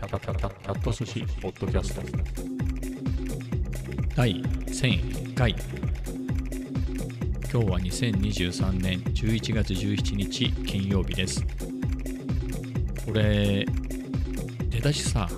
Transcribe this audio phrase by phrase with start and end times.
[0.00, 2.00] キャタキャタキャット寿司ポッドキャスト
[4.16, 5.54] 第1001回
[7.52, 11.44] 今日は2023年11月17日金曜日です
[13.04, 13.66] これ
[14.70, 15.36] 出だしさこ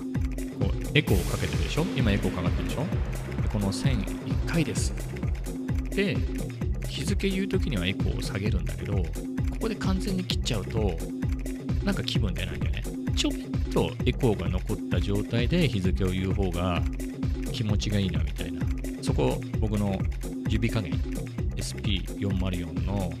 [0.71, 2.85] うエコーをかけてるでしょ今エコーかかってるでしょ
[3.51, 4.93] この1001回です
[5.89, 6.15] で
[6.87, 9.03] 日付言う時にはエコーを下げるんだけどこ
[9.59, 10.93] こで完全に切っちゃうと
[11.83, 16.81] なんか気分出ないんだよねちょっとエコーが残った状態で日付を言う方が
[17.51, 18.61] 気持ちがいいなみたいな。
[19.01, 19.99] そこ僕の
[20.47, 20.93] 指加減。
[21.55, 23.11] SP404 の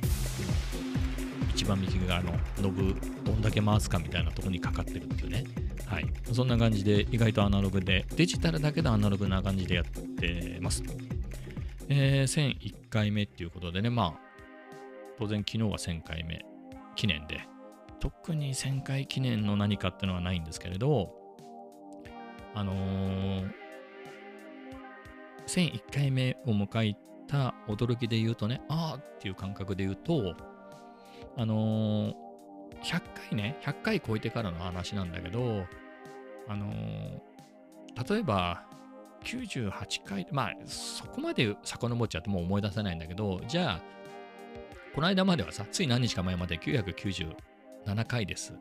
[1.53, 5.43] 一番右側のノブどんだけ回すかみたいなとこにかかってるっていうね。
[5.85, 6.05] はい。
[6.31, 10.83] そんな感じで意外とアナログでデジタルだけどアナログな感じでやってます。
[11.89, 13.89] えー、1001回目っていうことでね。
[13.89, 14.13] まあ
[15.17, 16.45] 当然昨日は1000回目。
[16.95, 17.52] 記念で。
[18.03, 21.15] 特に1000回記念の何かっていうのはないんですけれど、
[22.53, 23.49] あのー、
[25.47, 26.97] 1001回目を迎え
[27.29, 30.35] た驚きで言うとね、ああっていう感覚で言うと、
[31.37, 32.13] あのー、
[32.83, 35.63] 100回ね、100回超えてからの話なんだけど、
[36.49, 38.65] あのー、例えば、
[39.23, 43.81] 98回、まあ、そこまで遡っちゃうともう思い出せないんだけど、じゃあ、
[44.93, 47.52] この間まではさ、つい何日か前まで99
[47.85, 48.53] 7回です。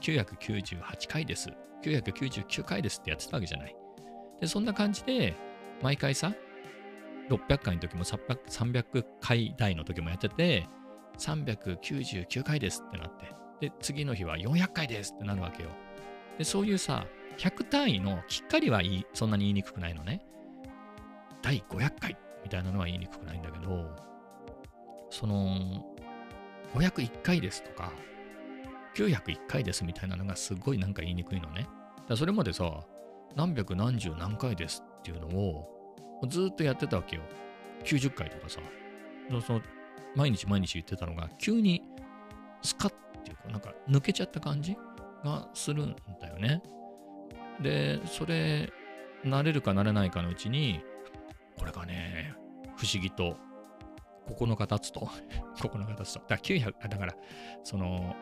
[0.00, 1.50] 998回です。
[1.82, 3.76] 999回ですってやってたわけじゃない。
[4.40, 5.34] で、そんな感じで、
[5.82, 6.32] 毎回さ、
[7.28, 10.66] 600回の時も300回台の時もやってて、
[11.18, 13.26] 399回ですってなって、
[13.68, 15.68] で、次の日は400回ですってなるわけよ。
[16.38, 17.06] で、そういうさ、
[17.38, 20.24] 100単位のきっかりはいい、そんなに言いにくくないのね。
[21.42, 23.88] 第500回みたいなのは言いにくくないんだけど、
[25.10, 25.84] その、
[26.74, 27.92] 501回ですとか、
[28.94, 31.66] 901回ですみたいなのがすごいなんか言いにくいのね。
[32.14, 32.84] それまでさ、
[33.36, 35.68] 何百何十何回ですっていうのを
[36.28, 37.22] ずっとやってたわけよ。
[37.84, 38.60] 90回とかさ。
[39.46, 39.62] その
[40.14, 41.82] 毎日毎日言ってたのが急に
[42.62, 42.94] スカッっ
[43.24, 44.76] ていうかなんか抜けちゃった感じ
[45.24, 46.62] がするんだよね。
[47.60, 48.72] で、それ
[49.24, 50.82] 慣れるか慣れないかのうちに
[51.58, 52.34] これがね、
[52.76, 53.36] 不思議と
[54.28, 55.08] 9日経つと
[55.56, 56.20] 9日経つと。
[56.20, 57.14] だから900、だから
[57.62, 58.14] その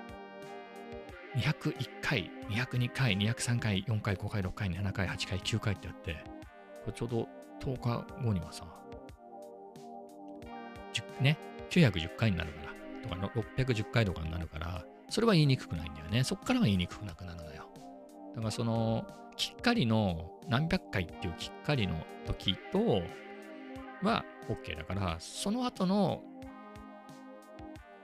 [1.37, 6.25] 201回、202回、203回、4回、5回、6回、7回、8回、9回ってやって、
[6.85, 7.29] これちょうど
[7.61, 8.65] 10日後にはさ、
[11.21, 11.39] ね、
[11.71, 16.25] 910回になるから、とか610回とかになるから、それは言いにくくないんだよね。
[16.25, 17.69] そっからは言いにくくなくなるのよ。
[18.35, 23.03] だからその、きっかりの何百回っていうきっかりの時と
[24.03, 26.23] は OK だから、その後の、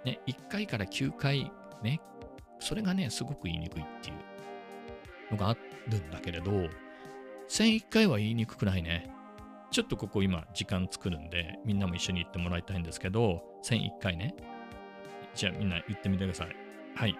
[0.05, 1.51] ね、1回から9回、
[1.83, 2.01] ね、
[2.59, 5.57] それがね、すごく言いにくいっていうのがあ
[5.89, 6.51] るんだけれど、
[7.49, 9.11] 1001回は言いにくくないね。
[9.71, 14.35] ちょっとここ今時間作るんで、みんなも一緒に言ってもらいたいんですけど、1001回ね。
[15.35, 16.57] じゃあみんな言ってみてください。
[16.95, 17.17] はい。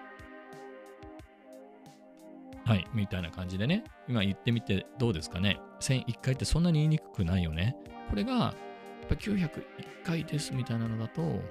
[2.65, 5.59] はい、みたいな感じでね、今言ってみてどうですかね。
[5.79, 7.77] 1001回ってそんなに言いにくくないよね。
[8.09, 9.49] これが、やっぱ901
[10.03, 11.41] 回ですみたいなのだと、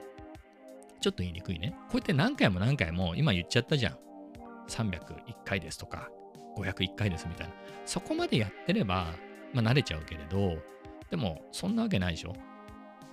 [1.07, 1.73] ちょっと言いにくいね。
[1.83, 3.99] こうやって何回も何回も今言っちゃったじゃん。
[4.69, 4.99] 301
[5.45, 6.09] 回ですとか、
[6.57, 7.55] 501回ですみたいな。
[7.85, 9.15] そこまでやってれば、
[9.53, 10.57] まあ慣れちゃうけれど、
[11.09, 12.35] でもそんなわけないでしょ。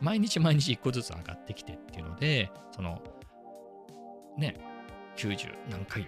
[0.01, 2.99] 毎日毎日1個ずつ上がってきてっていうので、その、
[4.39, 4.55] ね、
[5.15, 6.07] 90何回、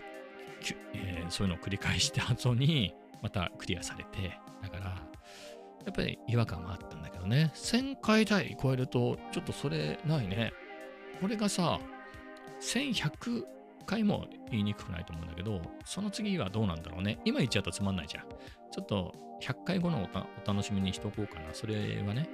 [0.95, 7.51] えー、そういうのを繰り返した後に、またクリアされて、だから、やっぱり違和感はあったんだけどね。
[7.53, 10.51] 1000回台超えると、ちょっとそれないね。
[11.21, 11.79] これがさ、
[12.61, 13.43] 1100
[13.85, 17.19] 回も言いにくくないと思うんだけど、その次はどうなんだろうね。
[17.25, 18.25] 今言っちゃうとつまんないじゃん。
[18.71, 21.53] ちょっと100回後のお楽しみにしとこうかな。
[21.53, 22.29] それはね、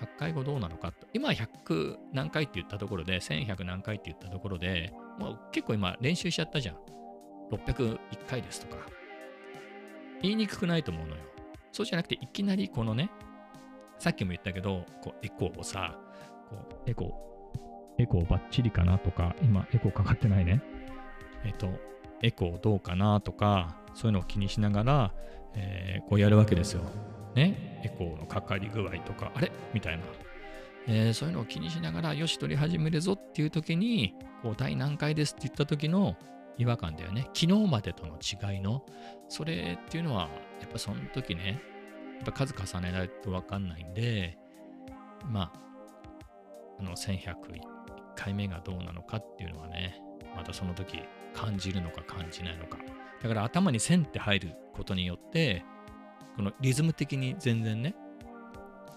[0.00, 1.06] 100回後どうなのかと。
[1.12, 6.76] 今100何回って言ったところで、1100何回って言ったところで、もう結構今練習しちゃったじゃん。
[7.50, 7.98] 601
[8.28, 8.76] 回ですとか。
[10.22, 11.22] 言いにくくないと思うのよ。
[11.72, 13.10] そうじゃなくて、いきなりこのね、
[13.98, 15.98] さっきも言ったけど、こうエコーをさ、
[16.48, 17.31] こうエコー、
[17.98, 20.62] エコーバッチリかなとか、今エコーかかってないね。
[21.44, 21.68] えっ、と、
[22.22, 25.12] エコーどうかなとか、そういうのを気にしながら、
[25.54, 26.82] えー、こうやるわけですよ。
[27.34, 27.80] ね？
[27.84, 29.52] エコーのかかり具合とか、あれ？
[29.74, 30.04] みたいな。
[30.86, 36.16] えー、そういうのを気にしながら、よし、取り始めるぞっていう時に、こう、第何回ですって言った時の
[36.58, 37.28] 違和感だよね。
[37.34, 38.84] 昨日までとの違いの、
[39.28, 40.28] それっていうのは、
[40.60, 41.60] やっぱその時ね、
[42.16, 44.38] やっぱ数重ねないとわかんないんで、
[45.28, 45.60] まあ、
[46.80, 47.71] あの、1101
[48.16, 50.02] 1回目がどうなのかっていうのはね、
[50.36, 51.00] またその時
[51.34, 52.78] 感じるのか感じないのか。
[53.22, 55.64] だから頭に線って入ることによって、
[56.36, 57.94] このリズム的に全然ね、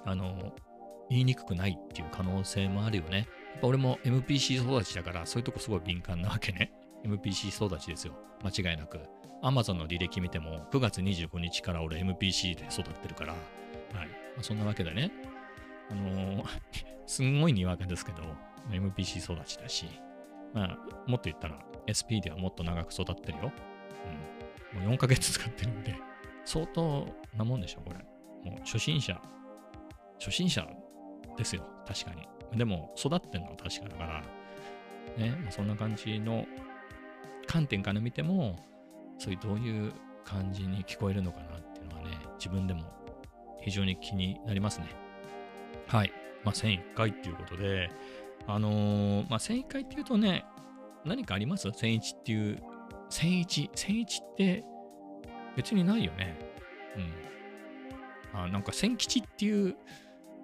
[0.06, 0.54] あの、
[1.10, 3.28] 言いにくくないっていう可能性もあるよね。
[3.54, 6.72] やっぱ俺も MPC 育ちだから、そういうとこすごい敏感なわけね。
[7.04, 8.14] MPC 育ちですよ。
[8.44, 9.00] 間違いなく。
[9.44, 13.42] Amazon の履歴見ても、9月25日から俺 MPC で育ってるから、はい。
[13.94, 14.06] ま
[14.40, 15.12] あ、そんなわけでね。
[15.92, 16.46] あのー、
[17.06, 18.24] すんごいにわかですけど、
[18.70, 19.88] MPC 育ちだし、
[20.54, 20.78] まあ、
[21.08, 23.52] もっと言ったら SP ではもっと長く育ってるよ。
[24.74, 24.84] うん。
[24.84, 25.96] もう4ヶ月使ってるんで、
[26.46, 27.08] 相当
[27.38, 27.98] なもんでしょ、これ。
[28.50, 29.20] もう初心者、
[30.20, 30.68] 初心者
[31.38, 32.58] ですよ、確かに。
[32.58, 34.22] でも、育ってんのは確かだから、
[35.18, 36.46] ね、まあ、そんな感じの
[37.48, 38.58] 観点から見ても、
[39.18, 42.84] そういうどういう感じに聞こえるのかなっていうのはね、自分でも
[43.62, 44.88] 非常に気になりますね。
[45.88, 46.12] はい。
[46.44, 47.90] まあ、1001回っていうことで、
[48.48, 50.46] あのー、まあ、1001回っていうとね、
[51.04, 52.62] 何かあります ?1001 っていう、
[53.10, 54.64] 1001、1001って
[55.56, 56.38] 別にないよね。
[58.34, 58.40] うん。
[58.40, 59.76] あ、なんか千吉っていう、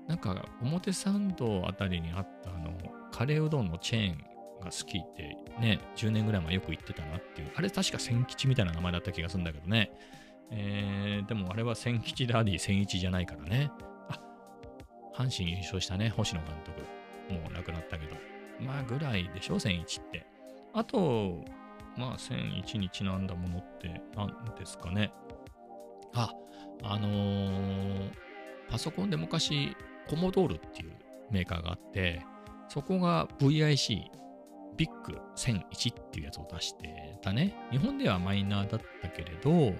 [0.07, 2.71] なんか表参道あたりにあったあの、
[3.11, 4.17] カレーうどんのチェーン
[4.61, 9.91] が好きってね、10年ぐらい前よく言ってたなっていう、あれ確か千吉みたいな名前だった気がするんだけどね。
[10.53, 13.71] えー、でもあれは千吉ダディ千一じゃないからね。
[14.09, 14.19] あ、
[15.15, 17.00] 阪神優勝したね、星野監督。
[17.31, 18.15] もう亡くなったけど。
[18.59, 20.25] まあぐらいでしょ、千一って。
[20.73, 21.43] あと、
[21.97, 25.11] まあ千一にちなんだものって何ですかね。
[26.13, 26.31] あ、
[26.83, 28.11] あのー、
[28.69, 29.75] パソコンで昔、
[30.09, 30.91] コモドールっていう
[31.31, 32.21] メーカーがあって、
[32.69, 34.01] そこが VIC、
[34.77, 37.53] VIC 1001っていうやつを出してたね。
[37.71, 39.73] 日本ではマイナーだったけれど、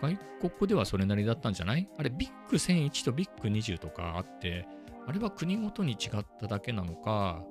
[0.00, 0.18] 外
[0.50, 1.88] 国ではそれなりだったんじゃない？
[1.96, 4.66] あれ、ビッグ1001とビッグ20とかあって、
[5.06, 7.42] あれは国ごとに違っただけなのか、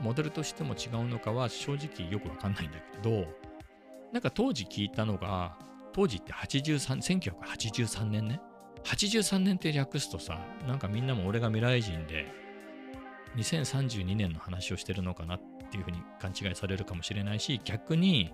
[0.00, 3.26] モデルとしても違うのかは正直よくわかんないんだけど、
[4.12, 5.56] なんか当時聞いたのが、
[5.92, 8.40] 当時って83、1983年ね
[8.84, 12.26] ？83年って略すとさ、なんかみんなも俺が未来人で、
[13.36, 15.40] 2032年の話をしてるのかなっ
[15.70, 18.32] ていうふうに勘違いされるかもしれないし、逆に、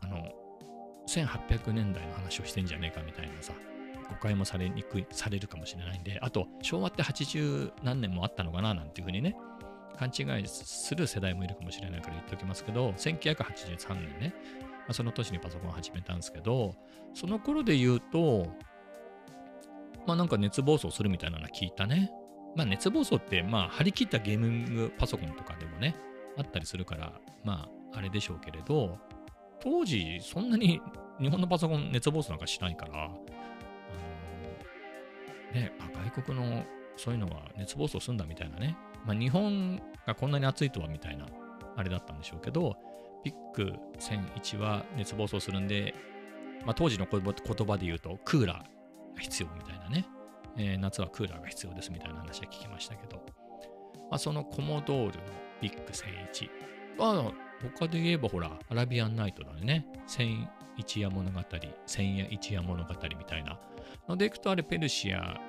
[0.00, 0.32] あの、
[1.08, 3.52] 1800年代の話をしてんじゃねえかみたいなさ、
[4.12, 9.36] 誤解もされにくい、されるかもしれないんで、あと、昭和って80何年もあったのかななんていうふうにね、
[9.98, 14.34] 勘違いする世代もいるかもしれないから言っておきますけど、1983年ね、
[14.80, 16.74] まあ、その年にパソコンを始めたんですけど、
[17.14, 18.46] その頃で言うと、
[20.06, 22.10] まあなんか熱暴走するみたいなのは聞いたね。
[22.56, 25.94] まあ熱暴走って、まあ張り切ったゲーミングパソコンとかでもね、
[26.36, 27.12] あったりするから、
[27.44, 28.98] まああれでしょうけれど、
[29.60, 30.80] 当時そんなに
[31.20, 33.10] 日本のパソコン熱暴走なんかしないから、
[35.52, 36.64] ね、あ外国の
[36.96, 38.76] そういうのは熱暴走するんだみたいなね。
[39.04, 41.26] まあ日本がこんなに暑いとはみたいな、
[41.76, 42.76] あれだったんでしょうけど、
[43.24, 45.94] ピック1001は熱暴走するんで、
[46.64, 50.06] まあ当時の言葉で言うとクーラーが必要みたいなね。
[50.56, 53.24] えー、夏はクーラーが必要ですみたいな話は聞きましたけど、
[54.10, 55.12] まあ、そのコモドールの
[55.60, 56.50] ビッグ1001。
[56.98, 57.32] まあ、
[57.78, 59.86] 他で言えばほら、アラビアンナイトだね。
[60.76, 61.40] 一夜物語、
[61.86, 63.58] 千夜一夜物語みたいな。
[64.08, 65.40] のでいくとあれペルシア、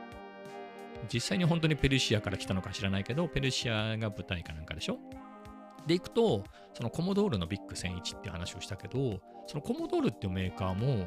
[1.12, 4.98] 実際に本当にペルシアから来たのか知らないけど、ペルシアが舞台かなんかでしょ？
[5.86, 6.44] でいくと、
[6.74, 11.06] そのコモドールのビッグ1001っていう話をしたけど、そのコモドールっていうメーカーも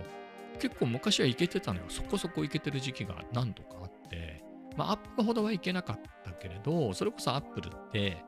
[0.60, 1.86] 結構昔はいけてたのよ。
[1.88, 4.44] そこそこいけてる時期が何度かあって、
[4.76, 8.22] まあ、アップルほどはいけなかったけれど、それこそアップルって、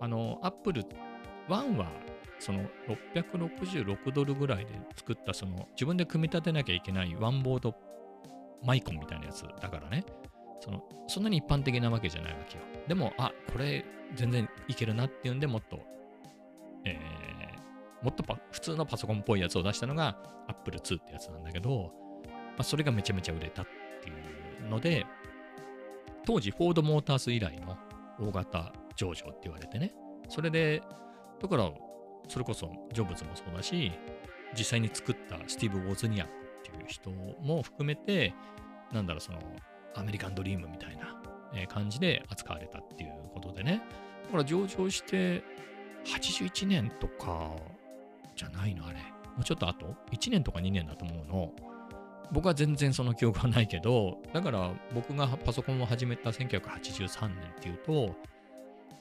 [0.00, 0.86] あの、アップル1
[1.48, 1.86] は、
[2.42, 2.64] その
[3.22, 7.72] 666ドルぐらいで作った、その自分で組み立てなきゃいけないワンボード
[8.64, 10.04] マイコンみたいなやつだからね。
[10.60, 12.64] その、そんなに一般的なわけじゃないわけよ。
[12.88, 13.84] でも、あ、これ
[14.16, 15.80] 全然いけるなっていうんでもっと、
[16.84, 20.18] えー、もっと普通のパソコンっぽいやつを出したのが
[20.48, 21.92] Apple II ってやつなんだけど、
[22.24, 23.66] まあ、それがめちゃめちゃ売れたっ
[24.02, 25.06] ていうので、
[26.26, 27.76] 当時フォードモータース以来の
[28.20, 29.94] 大型上場って言われてね、
[30.28, 30.82] それで、
[31.40, 31.70] だから、
[32.28, 33.92] それこそジョブズもそうだし、
[34.56, 36.32] 実際に作ったスティーブ・ウォズニアック
[36.70, 38.34] っていう人も含めて、
[38.92, 39.38] なんだろう、その、
[39.94, 43.82] アメリカンドリームみたいな感じで扱われたっていうことでね。
[44.24, 45.42] だから上場して
[46.04, 47.50] 81年とか
[48.36, 48.96] じゃないのあれ。
[48.96, 51.52] もうちょっと後 ?1 年とか2年だと思うの。
[52.30, 58.14] 僕は全然その記憶はないけど、だから僕がパソコンを始めた1983年っていうと、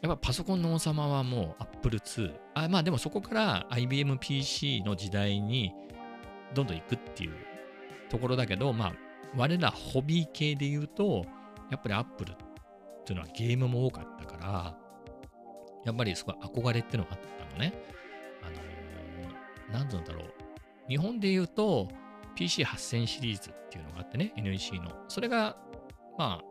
[0.02, 2.34] やっぱパソコンの王様はもう Apple II。
[2.56, 5.74] あまあでもそこから IBM PC の時代に
[6.54, 7.34] どんどん行くっていう
[8.10, 8.94] ところだけど、まあ
[9.36, 11.26] 我らホビー系で言うと、
[11.70, 12.36] やっぱり Apple っ
[13.06, 14.78] ていうのはゲームも多かったから、
[15.86, 17.74] やっぱりすごい憧れっていうのがあったのね。
[18.42, 18.50] あ
[19.72, 20.34] のー、なんだろう。
[20.90, 21.88] 日本で言うと
[22.36, 24.92] PC8000 シリーズっていうのがあってね、NEC の。
[25.08, 25.58] それが、
[26.18, 26.44] まあ、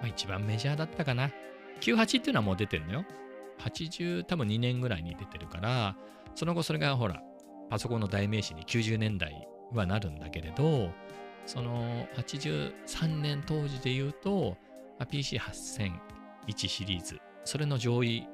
[0.00, 1.30] まあ、一番メジャーだったかな。
[1.84, 3.04] 98っていうのはもう出てるのよ。
[3.58, 5.96] 80多分2年ぐらいに出てるから、
[6.34, 7.22] その後それがほら、
[7.68, 10.90] パソコンの代名詞に90年代はなるんだけれど、
[11.46, 14.56] その83年当時で言うと、
[14.98, 18.26] PC8001 シリーズ、それの上位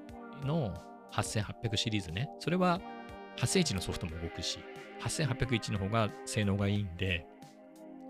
[0.45, 0.75] の
[1.13, 2.81] 8800シリーズね、それは
[3.37, 4.61] 8001のソフトも動くし、
[5.03, 7.27] 8801の方が性能がいいんで、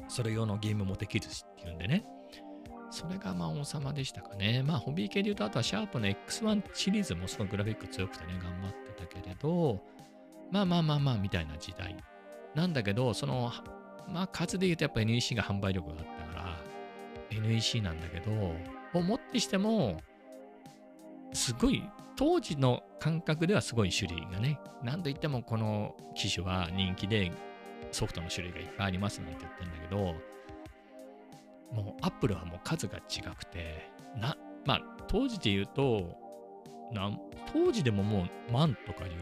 [0.08, 2.04] それ用のゲームもできるしっていうんでね、
[2.90, 4.62] それがまあ王様でしたかね。
[4.66, 9.80] まあホビー系で言うと、あとはシャープの X1 シリーズもすごいグラフィック強くてね、頑張ってたけれど、
[10.50, 11.96] まあまあまあまあみたいな時代。
[12.54, 13.52] なんだけど、その、
[14.08, 16.58] まあ数で言うとやっぱ NEC が販売力があったから、
[17.30, 18.30] NEC なんだけど、
[18.92, 20.00] をもってしても、
[21.32, 21.82] すごい、
[22.16, 27.32] 当時の感覚ではすごい種類がね、なんといってもこの機種は人気で
[27.92, 30.14] ソフトの種類がいっぱいありますなんて言ってんだけど、
[31.72, 36.18] もうアップルはもう数が違くて、な、まあ当時で言うと、
[36.92, 37.20] なん
[37.52, 39.12] 当時でももう万とかいう、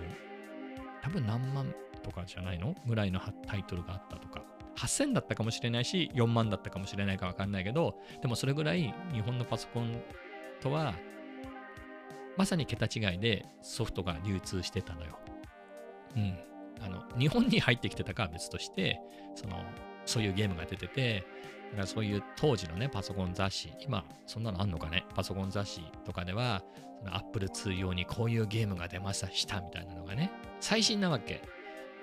[1.03, 2.75] 多分何万とかじゃないの？
[2.87, 4.45] ぐらいのタイトルがあったとか、
[4.77, 10.03] 8000だったかもしれないし、4万だったかもしれないかわかんないけど、でもそれぐらい日本のパソコン
[10.61, 10.95] とは、
[12.37, 15.19] まさに桁違いでソフトが流通してたのよ。
[16.17, 16.39] うん。
[16.81, 19.01] あの、日本に入ってきてたかは別として、
[19.35, 19.57] その、
[20.09, 21.25] そういうゲームが出てて、
[21.71, 26.63] だからそういう当時のね、パソコン雑誌、今、そんなのあんのかね、パソコン雑誌とかでは、
[26.99, 31.43] その Apple 2用にこういうゲームが出ましたしたみたいなのがね、最新なわけ。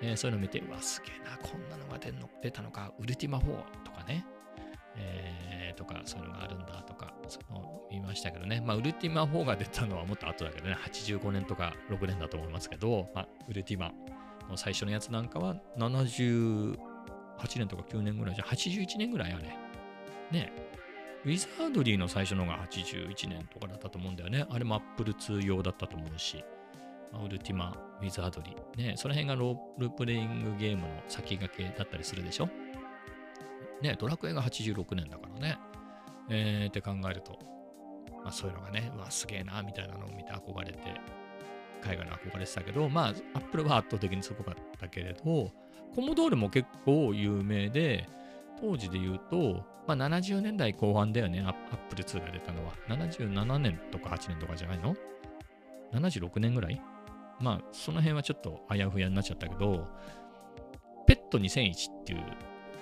[0.02, 3.44] えー、そういうの見て、うわ、すげえな、こんなのが出の出たのか、ウルティマ4
[3.84, 4.26] とかね、
[4.98, 8.62] えー、とか、そういうのがあるんだとか、その見ましたけどね。
[8.62, 13.94] まあ、ウルティマ4が出たのはもっと後だけどね、85年とか6年だと思いますけど、まあ、ウルティマ
[14.50, 16.78] の最初のやつなんかは70、
[17.40, 19.58] 8年とか9年ぐらいじゃ、81年ぐらいやね。
[20.32, 20.54] ね。
[21.26, 24.46] ウィザードリーの最初のが81年とかだったと思うんだよね。
[24.50, 26.44] あれも Apple 2用だったと思うし。
[27.24, 28.90] ウルティマ、ウィザードリー。
[28.90, 32.50] ね、その辺がロールプレイングゲームの先駆けだったりするでしょ。
[33.82, 35.58] ね、ドラクエが86年だからね。
[36.30, 37.40] えー、って考えると、
[38.24, 40.80] まあそういうのがね、うわ、すげえな、みたいなのを見て憧れて、
[41.82, 45.52] 海外の憧れてたけど、まあ、アップルは圧倒的にすごかったけれど、
[45.94, 48.08] コモドールも結構有名で、
[48.60, 51.54] 当時で言うと、まあ、70年代後半だよね、アッ
[51.90, 52.74] プル2が出たのは。
[52.88, 54.96] 77年とか8年とかじゃないの
[55.94, 56.82] ?76 年ぐらい？
[57.40, 59.88] まあ、その辺はちょっとあやふやになっちゃったけど、
[61.06, 62.24] ペット2001っていう、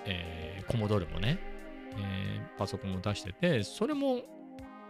[0.06, 1.40] えー、コモドールもね、
[1.98, 4.22] えー、パソコンを出してて、それも、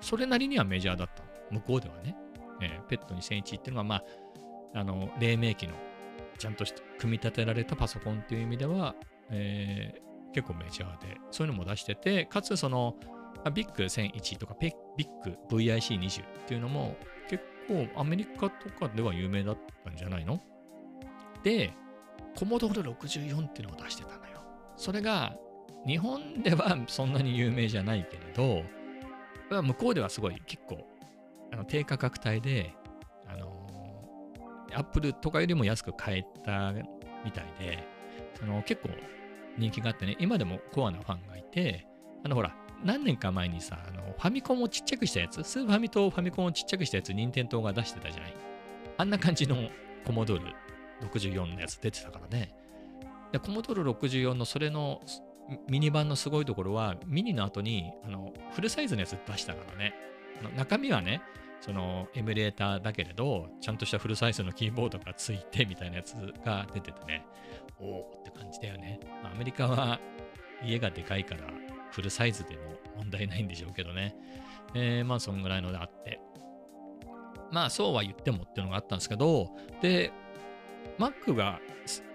[0.01, 1.23] それなりにはメジャーだった。
[1.49, 2.15] 向こうではね。
[2.61, 4.03] えー、ペット2001っていうのが、まあ、
[4.79, 5.73] あの、黎明期の
[6.37, 6.65] ちゃんと
[6.99, 8.95] 組み立てられたパソコンっていう意味では、
[9.29, 12.95] えー、結構メジャーで、そういうのも出してて、かつその、
[13.53, 14.73] ビッグ1001とかビッ
[15.23, 16.95] グ VIC20 っていうのも
[17.29, 20.39] 結構アメリカとかでは有名だったんじゃないの？
[21.43, 21.73] で、
[22.37, 24.41] コモドール64っていうのを出してたのよ。
[24.77, 25.35] それが
[25.85, 28.63] 日本ではそんなに有名じゃないけれど、
[29.61, 30.87] 向こうではすごい結構
[31.51, 32.73] あの低価格帯で、
[34.75, 36.73] アップルとかよりも安く買えた
[37.23, 37.87] みたいで、
[38.39, 38.89] その結構
[39.57, 41.87] 人気があってね、今でもコアなファンがいて、
[42.23, 48.33] あのほら、何年か前にさ、あのファミコンをちっちゃくしたやつ、スーファミとファミコンをちっちゃくしたやつ、任天堂が出してたじゃない？
[48.97, 49.55] あんな感じの
[50.05, 50.53] コモドール
[51.07, 52.53] 64のやつ出てたからね。
[53.31, 55.01] で、コモドール64のそれの
[55.67, 59.93] ミニ版のすごいところは、ミニの後にあのフルサイズのやつ出したからね。
[60.57, 61.21] 中身はね、
[61.63, 67.25] そのエミュレーターだけれど、ちゃんとしたフルサイズのキーボードがついてみたいなやつが出ててね、
[67.79, 68.99] おおって感じだよね。
[69.23, 69.97] まあ、アメリカは
[70.61, 71.41] 家がでかいから
[71.91, 72.61] フルサイズでも
[72.97, 74.13] 問題ないんでしょうけどね。
[74.75, 76.19] えー、まあそんぐらいのであって。
[77.49, 79.49] まあそうは言ってもっていうのがあったんですけど、
[79.81, 80.11] で、
[80.99, 81.61] Mac が、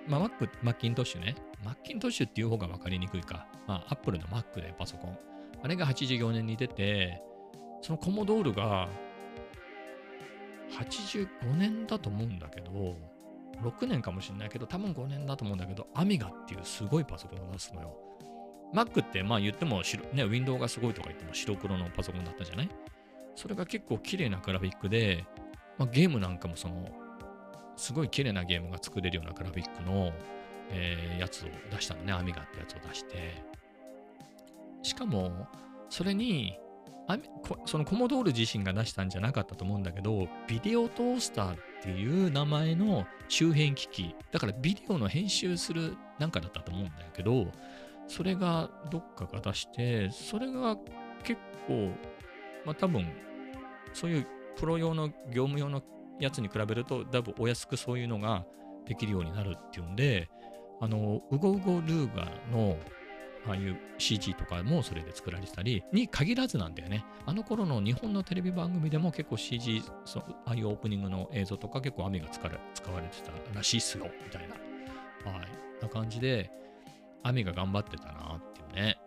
[0.07, 1.37] まあ Mac、マッキントッシュね。
[1.65, 3.47] マッキントッシュっていう方が分かりにくいか。
[3.67, 5.19] まあ Apple の Mac でパソコン。
[5.63, 7.23] あれが84年に出て、
[7.81, 8.91] そのコモドールが
[10.71, 12.97] 85年だと思うんだけど、
[13.63, 17.97] 6年かもしれないけど、多分5年だと思うんだけど、アミガっていうすごいパソコンを出すのよ。
[18.75, 22.71] Mac ってまあ言っても白、ね、ウィンドウがすごいとか言っても白黒のパソコンだったじゃない？
[23.35, 25.25] それが結構綺麗なグラフィックで、
[25.79, 26.89] まあ、ゲームなんかもその、
[27.77, 30.13] すごい綺麗なゲームが作れるようなグラフィックの、
[30.71, 33.43] えー、やつを出したのね、アミガってやつを出して。
[34.83, 35.47] しかも、
[35.89, 36.59] それに、
[37.65, 47.47] そのコモドール自身が出したんじゃなかったと思うんだけど、ビデオトースターっていう名前の周辺機器、だからビデオの編集するなんかだったと思うんだけど、
[48.07, 50.77] それがどっかが出して、それが
[51.25, 51.91] 結構、
[52.65, 53.11] まあ多分、
[53.93, 54.27] そういう
[54.57, 55.83] プロ用の業務用の
[56.21, 58.45] やつに比べると、だいぶお安くそういうのが
[58.87, 60.29] できるようになるっていうんで、
[60.81, 62.77] あの、ウゴウゴルーガの
[63.47, 67.05] ああいう CG とかもそれで作られてたりに限らずなんだよね。
[67.27, 74.55] あの頃の日本のテレビ番組でも結構 CG、そああいうオープニングの映像とか結構網が使われ使われてたらしいっすよ、みたいな。
[75.31, 75.49] はい。
[75.83, 76.51] な感じで、
[77.23, 78.99] 網が頑張ってたなっていうね。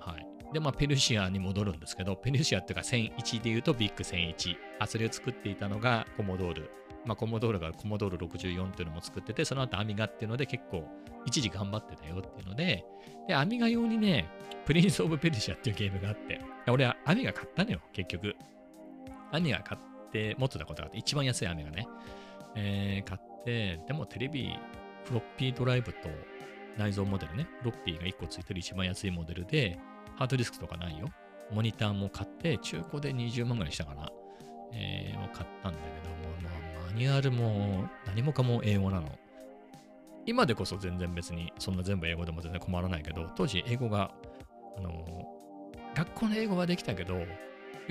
[0.00, 0.26] はい。
[0.52, 4.56] で、まあ、ペルシアに戻るんですけど、ペルシアっていうか1001で言うとビッグ1001。
[4.78, 6.70] あ、それを作っていたのがコモドール。
[7.08, 10.86] まあ、コモドールがコモドール64っていうのも作ってて、その後アミガっていうので結構
[11.24, 12.84] 一時頑張ってたよっていうので、
[13.26, 14.28] で、アミガ用にね、
[14.66, 16.38] プリンス・オブ・ペルシアっていうゲームがあって、
[16.68, 18.36] 俺はアミガ買ったのよ、結局。
[19.32, 21.88] アミガ買って持ってたことがあって、一番安いアミガね。
[22.56, 24.52] えー、買って、でもテレビ、
[25.04, 26.10] フロッピードライブと
[26.76, 29.78] 内蔵モデルね、フロッピーが1個ついてる一番安いモデルで、
[30.16, 31.08] ハードディスクとかないよ。
[31.50, 34.10] モニターも買って、中古で20万ぐらいしたかな。
[34.72, 36.67] えー、を買ったんだけども、まあ、
[36.98, 39.18] ニュアルも何もかも英語なの。
[40.26, 44.10] 今でこそ全然別にそんな全部英語でも全然困らないけど、当時英語が、
[44.76, 45.26] あの、
[45.94, 47.26] 学校の英語はできたけど、いわ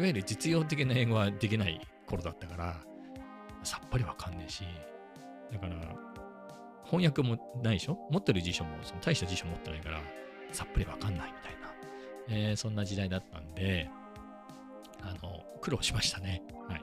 [0.05, 2.77] ゆる実用的な英語はできない頃だったから、
[3.63, 4.63] さっぱりわかんねえし、
[5.51, 5.75] だから、
[6.85, 7.97] 翻訳もないでしょ？
[8.11, 9.99] 持ってる辞書も、その大した辞書持ってないから、
[10.51, 13.89] さっぱりわかんないみたいな、えー、そんな時代だったんで、
[15.01, 16.43] あの、苦労しましたね。
[16.69, 16.81] はい。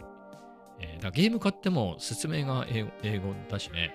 [1.00, 3.94] だゲーム買っても説明が英語だしね。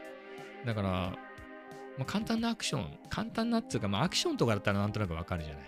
[0.66, 5.64] だから、まあ、簡単なアクション、簡単なっていうか、まあ、アクションとかだったらなんとなくわかるじゃない。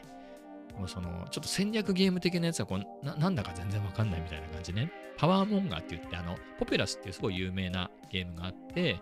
[0.77, 4.91] もうその、ちょっと戦略ゲーム的なやつはこうな、なんだか全然わかんないみたいな感じね。
[5.17, 8.99] パワーモンガーって言って、あの、ポピュラスっていうすごい有名なゲームがあって、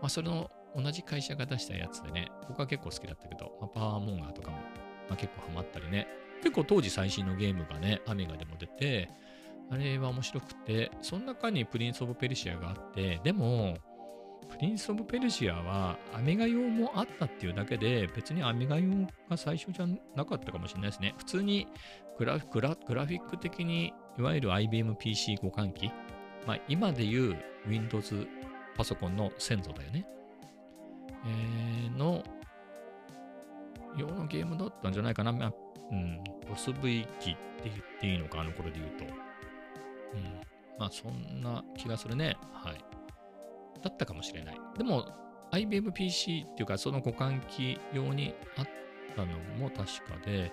[0.00, 4.58] まあ、それの同じ会社が出したやつでね、僕は結構好きだったけど、まあ、パワーモンガーとかも、
[5.08, 6.06] まあ、結構ハマったりね、
[6.42, 9.10] 結構当時最新のゲームがね、アメガでも出て、
[9.70, 13.76] あれは面白くて、その中にプリンス・オブ・ペルシアがあって、でも、
[14.48, 18.90] プリンス・オブ・ペルシアはアメガ用もあったっていうだけで、別にアメガ用
[19.28, 21.14] が最初じゃなかったかもしれないですね。
[21.18, 21.68] 普通に
[22.18, 25.90] グラグラグラフィック的に、いわゆる IBM PC 互換機、
[26.46, 28.26] まあ、今でいう Windows
[28.76, 30.04] パソコンの先祖だよね。
[31.26, 32.24] えー、の
[33.96, 35.32] 用のゲームだったんじゃないかな。
[35.32, 35.52] まあ、
[35.92, 39.29] うん、ボス V 機って言っていいのか、あの頃で言うと。
[40.14, 40.40] うん。
[40.78, 42.36] まあ、そんな気がするね。
[42.52, 42.84] はい。
[43.82, 44.60] だったかもしれない。
[44.76, 45.06] でも、
[45.52, 48.66] IBM PC っていうか、その互換機用にあっ
[49.16, 50.52] たのも確かで、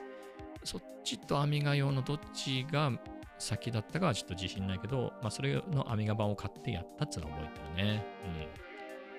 [0.63, 2.91] そっちとアミガ用のどっちが
[3.37, 8.05] 先だったかはちょっと自信ないけど、まあ、それのアミガ版を買ってやったっていうのは覚えてるね。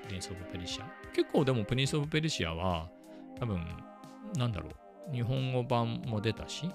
[0.03, 0.09] うん。
[0.09, 0.91] プリンス・オブ・ペリシア。
[1.15, 2.89] 結構でもプリンス・オブ・ペリシアは、
[3.39, 3.65] 多分、
[4.37, 4.71] なんだろ
[5.11, 6.69] う、日本語版も出たし、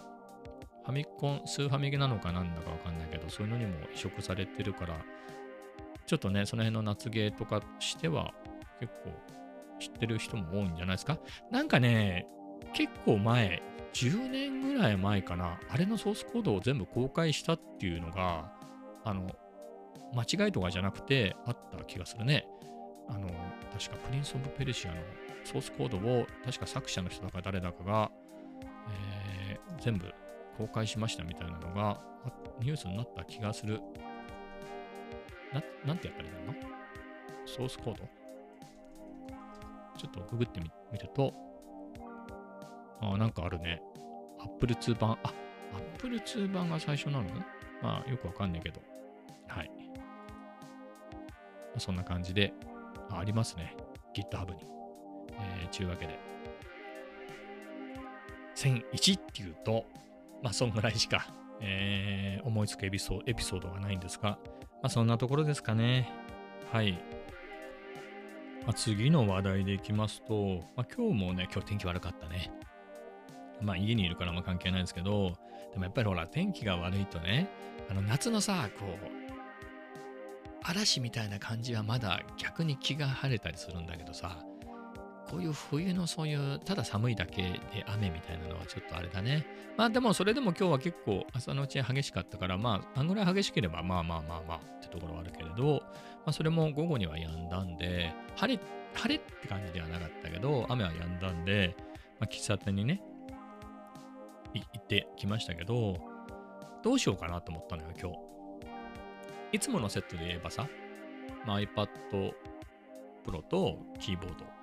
[0.84, 4.96] ファミコン、スーファミゲなのかなんだかわかんないけど、そういうのにも移植されてるから、
[6.06, 8.34] ちょっとね、その辺の夏ゲーとかしては
[8.80, 9.12] 結構
[9.80, 11.18] 知ってる人も多いんじゃないですか？
[11.52, 12.28] なんかね、
[12.74, 13.62] 結構前、
[13.94, 18.52] 10年ぐらい前かな、あれのソースコードを全部公開したっていうのが、
[19.06, 19.30] あの、
[20.16, 22.46] 間違いとかじゃなくてあった気がするね。
[23.10, 23.28] あの、
[23.72, 24.98] 確かプリンス・オブ・ペルシアの
[25.44, 28.12] ソースコードを確か作者の人だか誰だかが、
[29.48, 30.12] えー、全部
[30.58, 32.02] 公開しましたみたいなのが
[32.60, 33.80] ニュースになった気がする。
[35.54, 36.54] な、なんてやったらいいの？
[37.46, 38.04] ソースコード？
[39.98, 41.34] ちょっとググってみ見ると、
[43.02, 43.82] あ、なんかあるね。
[44.40, 45.34] Apple 2版、あ、
[45.96, 47.26] Apple 2版が最初なの？
[47.82, 48.82] まあ、よくわかんないけど。
[49.48, 49.72] はい。
[51.78, 52.54] そんな感じで、
[53.10, 53.76] あありますね。
[54.16, 54.66] GitHub に。
[55.32, 56.18] えー、ちゅうわけで。
[58.56, 59.86] 1001っていうと、
[60.44, 66.12] まあ、そんぐらいしか、えー、思いつくエピソエピソードがないんですが、まあ、そんなところですかね。
[66.72, 66.94] はい。
[68.66, 72.52] まあ、次の話題でいきますと、まあ、今日もね、今日天気悪かったね。
[73.62, 75.34] まあ家にいるからまあ関係ないですけど、
[75.72, 77.50] でもやっぱりほら天気が悪いとね、
[77.90, 79.34] あの夏のさ、こう、
[80.64, 84.46] 嵐みたいな感じはまだ逆に気が晴れたりするんだけどさ、
[85.34, 89.48] こういう冬のそういうただ寒いだけで雨みたいなのはちょっとあれだね。
[89.76, 98.62] まあでもそれでも今日は結構朝のうち激しかったから、まああんぐらい激しければまあまあまあまあってところはあるけれど、まあそれも午後には止んだんで、晴れ、
[98.94, 101.76] 晴れって感じではなかったけど、雨は止んだんで、
[102.20, 103.02] まあ喫茶店にね、
[104.54, 105.98] 行ってきましたけど、
[106.84, 108.18] どうしようかなと思ったのよ、今日。
[109.54, 110.68] いつものセットで言えばさ、
[111.48, 111.88] まあ、iPad
[113.26, 114.63] Pro とキーボード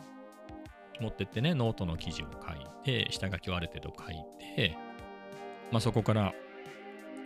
[1.01, 4.17] 持ってってね、ノートの記事を書いて、下書きをある程度書い
[4.57, 4.77] て、
[5.71, 6.35] まあ、そこから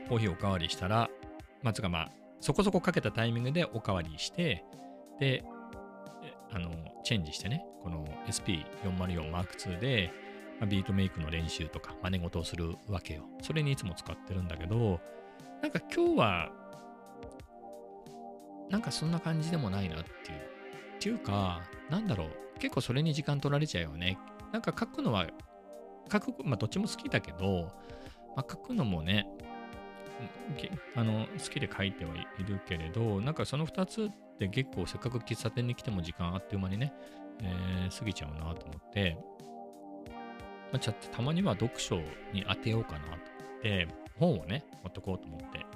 [0.09, 1.11] コーヒーおかわりしたら、
[1.63, 2.11] まあ、つかまあ、
[2.41, 4.65] そこそこかけたタイミングでおかわりして、
[5.19, 5.45] で、
[6.53, 6.71] あの、
[7.05, 10.11] チェンジしてね、この SP404 M2 で、
[10.61, 13.25] まあ、ビートメイクの練習とか真似事をするわけよ。
[13.43, 15.01] それにいつも使ってるんだけど、
[15.63, 16.53] なんか今日は、
[18.71, 20.39] なんかそんな感じでもないなっていう。
[20.97, 24.19] っていうか、なんだろう、結構それに時間取られちゃうよね。
[24.53, 25.27] なんか書くのは、
[26.11, 27.73] 書く、まあどっちも好きだけど、
[28.37, 29.27] まあ書くのもね、
[30.95, 36.93] あの好きで書いてはいるけれど、なんかその2つって結構せっかく喫茶店に来ても時間あっという間にね、
[37.43, 39.19] えー過ぎちゃうなと思って、
[40.73, 41.97] まあ、ちょっとたまには読書
[42.33, 43.19] に当てようかなと思っ
[43.63, 43.89] て、
[44.19, 45.67] 本をね、持ってこうと思って、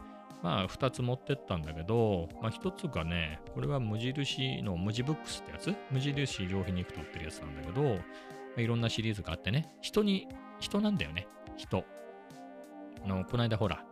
[0.42, 5.74] まあ2つ持ってったんだけど、まあ1つがね、これは無印の無地ブックスってやつ？
[5.90, 7.98] 無印良品に行くと売ってるやつなんだけど、ま
[8.58, 10.28] あいろんなシリーズがあってね、人に、
[10.60, 11.84] 人なんだよね、人。
[13.04, 13.84] あの、この間ほら、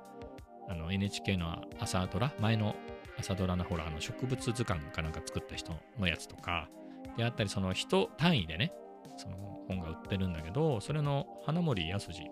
[0.69, 2.75] あの NHK の朝ドラ、前の
[3.19, 6.69] 朝ドラのほら、あの植物図鑑かなんか作った人のやつとか、
[7.17, 8.73] であったり、その人単位でね、
[9.17, 9.37] その
[9.69, 12.31] 本が売ってるんだけど、それの花森康二、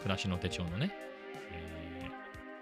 [0.00, 0.94] 暮らしの手帳のね、
[1.50, 2.12] えー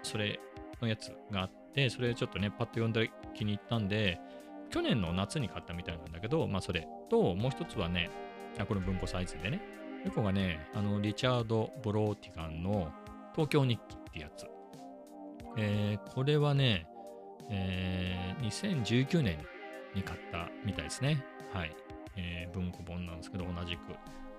[0.03, 0.39] それ
[0.81, 4.19] のやつがあって、それちょっとね、パッと読んで気に入ったんで、
[4.69, 8.09] 去年の夏に買ったみたいなんだけど、まあそれと、もう一つはね、
[8.59, 12.91] あこれ文庫サイズでね、もう一個がね、あの、リチャード・ボローティガンの
[13.33, 14.47] 東京日記ってやつ。
[15.57, 16.87] えーこれはね、
[17.49, 19.37] えー2019年
[19.93, 21.23] に買ったみたいですね。
[21.53, 21.75] はい。
[22.15, 23.91] えー文庫本なんですけど、同じく。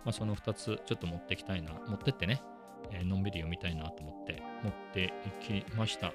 [0.05, 2.43] まあ、その2つちょっと持ってきたいな、持ってってね、
[2.91, 6.13] えーのんびり読みたいなと思って持っていきました。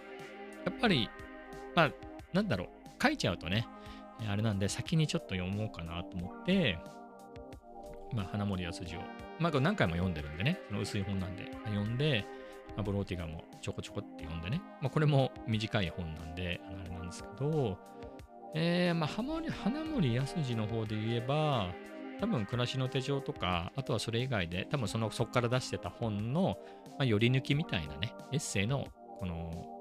[0.67, 1.09] やっぱり、
[1.75, 1.91] まあ、
[2.33, 2.67] なんだろう、
[3.01, 3.65] 書いちゃうとね、
[4.27, 6.77] あれなんで先にちょっと読もうかなと思って、
[8.13, 8.99] まあ、花森康二を、
[9.39, 12.25] まあ、何回も読んでるんでね、その薄い本なんで、読んで、
[12.75, 17.77] まあ、ブローティガもちょこちょこって読んでね、まあ、これも短い本なんで、ああれなんですけど、
[18.53, 21.71] えー、まあ、花森康二の方で言えば、
[22.19, 26.57] 多分暮らしの手帳とか、あとはそれ以外で、多分そのそこから出してた本の、
[26.97, 28.87] まあ、寄り抜きみたいなね、エッセイの、
[29.19, 29.76] この、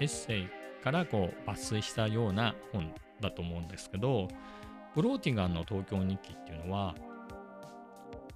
[0.00, 0.48] エッセイ
[0.82, 4.28] からこう抜粋したような本だと思うんですけど、
[4.94, 6.94] ブローティガンの東京日記っていうのは、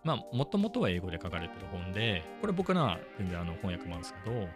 [0.04, 4.48] まあ、もともとは英語で書かれてる本で、これ僕らは全然あの翻訳もあるんですけど、あの、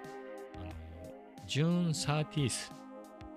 [1.46, 2.72] ジューン・サーティース、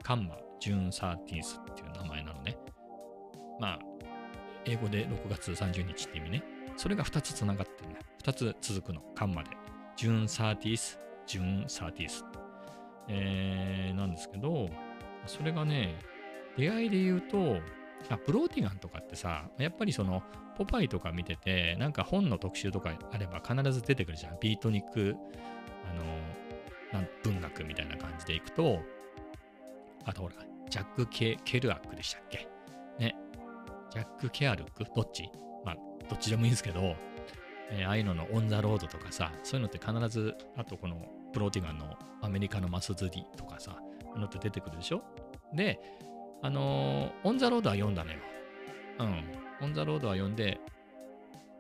[0.03, 2.57] カンマ、ジューン・サーティースっていう名前なのね。
[3.59, 3.79] まあ、
[4.65, 6.43] 英語で6月30日って意味ね。
[6.77, 7.99] それが2つつながってるね。
[8.23, 9.49] 2つ続くの、カンマで。
[9.95, 12.23] ジューン・サーティース、ジューン・サーティース。
[13.07, 14.69] えー、なんですけど、
[15.25, 15.95] それがね、
[16.57, 17.57] 出会いで言うと、
[18.09, 20.23] あ、ブローティガンとかってさ、やっぱりその、
[20.57, 24.37] ポパイとか見てて、なんか本の特集とかあれば必ず出てくるじゃん。
[24.39, 25.15] ビートニック、
[25.91, 25.93] あ
[26.93, 28.79] の、なん文学みたいな感じでいくと、
[30.05, 30.35] あとほら、
[30.69, 32.47] ジャック・ケケルアックでしたっけ？
[32.99, 33.15] ね。
[33.91, 34.85] ジャック・ケアルック？
[34.95, 35.29] どっち？
[35.65, 35.75] まあ、
[36.09, 36.95] どっちでもいいんですけど、
[37.71, 43.77] えーああいうのの On the Road とかさ、そういうのって必ず、あとこのブローティガンのアメリカのマス釣りとかさ、
[44.15, 45.03] あのって出てくるでしょ？
[45.53, 45.81] で、
[46.41, 48.19] あのー On the Road は読んだのよ。
[48.99, 49.23] うん。
[49.61, 50.61] On the Road は読んで、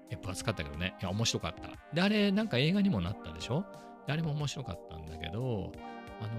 [0.09, 0.95] やっぱ厚かったけどね。
[1.01, 1.69] いや、面白かった。
[1.93, 3.65] で、あれ、なんか映画にもなったでしょ？
[4.07, 5.73] であれも面白かったんだけど、
[6.21, 6.29] あの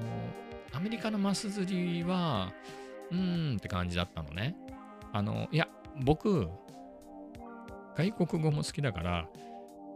[0.73, 2.53] ーアメリカのマス釣りは、
[3.11, 4.57] うーんって感じだったのね。
[5.13, 5.69] あの、いや、
[6.05, 6.49] 僕、
[7.97, 9.29] 外国語も好きだから、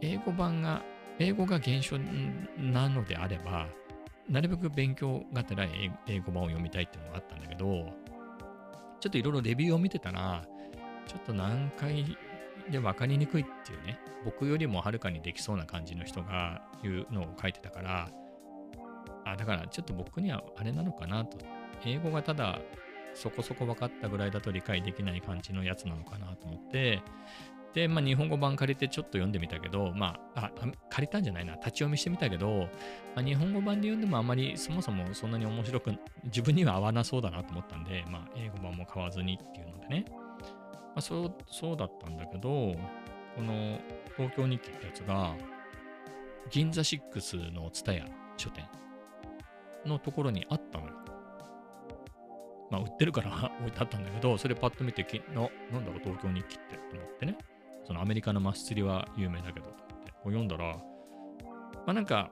[0.01, 0.83] 英語版が、
[1.21, 1.99] 英語が原書
[2.57, 3.67] なのであれば、
[4.27, 7.93] なるべく勉強がてら英英語版を読みたいっていうのがあったんだけど、
[8.99, 10.43] ちょっといろいろレビューを見てたら、
[11.05, 12.17] ちょっと難解
[12.69, 18.09] で分かりにくいっていうね、僕よりもはるかにできそうな感じの人が言うのを書いてたから、
[19.25, 21.37] あ、だからちょっと僕にはあれなのかなと。
[21.85, 22.59] 英語がただ
[23.13, 27.01] そこそこ分かったぐらいだと理解できない感じのやつなのかなと思って、
[27.73, 30.51] で、まあ、日本語版借りてちょっと読んでみたけど、まあ、あ、
[30.89, 32.67] 借りたんじゃないな、立ち読みしてみたけど、
[33.15, 35.93] まあ、日本語版で読んでもあまりそもそもそんなに面白く、
[36.25, 40.05] 自分には合わなそうだなと思ったんで、まあ、英語版も買わずにっていうのでね。
[40.09, 42.75] まあ、そう、そうだったんだけど、
[43.35, 43.79] この
[44.17, 45.35] 東京日記ってやつが、
[46.49, 48.05] 銀座6の蔦屋
[48.35, 48.65] 書店
[49.85, 50.93] のところにあったのよ。
[52.69, 57.37] まあ、売ってるから 置いてあったんだけど、それパッと見てき、ななんだろう、東京日記ってと思ってね。
[57.85, 59.65] そのアメリカのマス釣りは有名だけど、
[60.23, 60.81] 読んだら、ま
[61.87, 62.31] あなんか、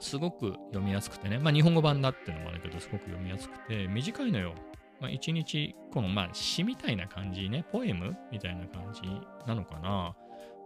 [0.00, 4.54] すごく読みやすくてね、まあ日本語版だってのもあるけど、すごく読みやすくて、短いのよ。
[5.00, 9.02] まあ一日、このまあ詩みたいな感じね、ポエムみたいな感じ
[9.46, 10.14] なのかな。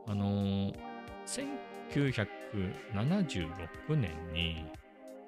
[0.07, 0.75] あのー、
[1.93, 4.65] 1976年に、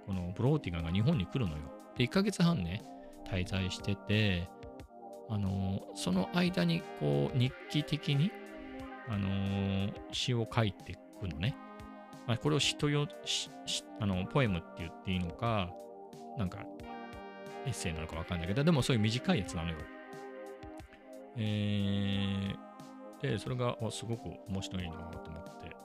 [0.07, 1.59] このブローティガンが日本に来るのよ。
[1.97, 2.83] で、1ヶ月半ね、
[3.27, 4.49] 滞在してて、
[5.31, 8.31] あのー、その間にこう日記的に、
[9.09, 11.57] あのー、詩を書いていくのね。
[12.27, 13.07] まあ、これを詩とよ
[14.01, 15.71] あのポエムって言っていいのか、
[16.39, 16.65] なんか
[17.67, 19.77] エッセイなのかわかんないけど、でもそういう短いやつなのよ。
[21.37, 25.77] えー、で、それがすごく面白いなと思って。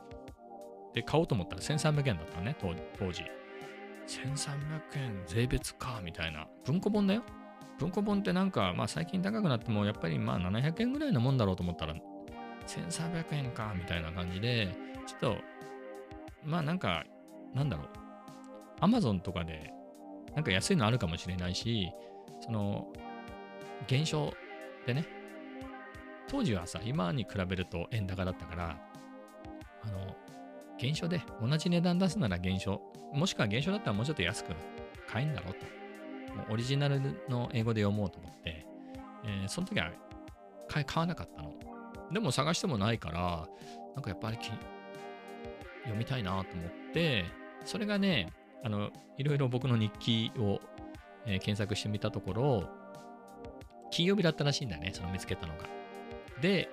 [0.94, 2.74] で、買おうと思ったら1300円だったのね、当
[3.12, 3.24] 時。
[4.08, 6.48] 1300円税別か、みたいな。
[6.66, 7.24] 文庫本だよ。
[7.78, 11.96] 文庫本ってなんか、まあ最近高くなっても、やっぱりまあ700円ぐらいのもんだろうと思ったら、
[12.78, 14.76] 1300円か、みたいな感じで、
[15.08, 15.38] ちょっと、
[16.44, 17.04] まあなんか、
[17.54, 17.88] なんだろう。
[18.82, 19.74] アマゾンとかで、
[20.36, 21.92] なんか安いのあるかもしれないし、
[22.42, 22.88] その、
[23.88, 24.34] 減少
[24.86, 25.06] でね、
[26.28, 28.78] 当時はさ、今に比べると円高だったから、
[29.82, 30.16] あの、
[30.78, 32.82] 減少で同じ値段出すなら減少、
[33.14, 34.54] もしくは減少だったらもうちょっと安く
[35.08, 35.66] 買えんだろうと。
[36.36, 38.66] もうオリジナルの英語で読もうと思って、
[39.26, 39.92] えー、その時は
[40.68, 41.69] 買わなかったの。
[42.12, 43.48] でも探してもないから、
[43.96, 44.38] なんかやっぱり
[45.84, 46.46] 読みたいなと思っ
[46.94, 47.26] て、
[47.66, 48.32] それがね、
[48.64, 50.60] あの、いろいろ僕の日記を、
[51.26, 52.70] えー、検索してみたところ、
[53.92, 55.66] 金曜日だったらしいんだよね、その見つけたのが。
[56.42, 56.70] で、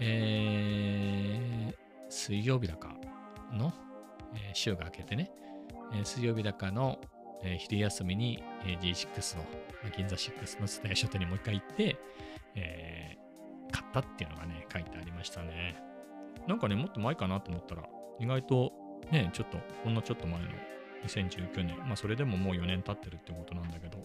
[0.00, 1.74] えー、
[2.08, 2.94] 水曜日だか
[3.52, 3.72] の、
[4.34, 5.30] えー、週が明けてね、
[5.92, 6.98] えー、水曜日だかの、
[7.42, 11.96] えー、昼休みに、えー、G6 の、まあ、銀座6の蔦屋書店にもう一回行って、
[12.56, 13.16] え、
[13.74, 15.82] 買ったっていうのがね、書いてありましたね。
[16.46, 17.82] なんかね、もっと前かなと思ったら、
[18.20, 18.72] 意外と
[19.10, 20.46] ね、ちょっと、ほんのちょっと前の
[21.04, 23.98] 2019年、まあそれでももう4年経ってるってことなんだけど、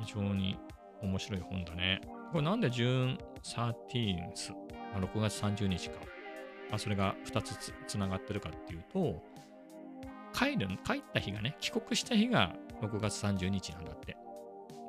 [0.00, 0.58] 非常に
[1.00, 2.00] 面白い本だね。
[2.32, 4.52] これなんで June 13th、
[4.92, 6.00] まあ、6月30日か、
[6.70, 9.22] まあ、それが2つつつながってるかっていうと、
[10.32, 14.16] 帰る、帰った日がね、帰国した日が6月30日なんだって。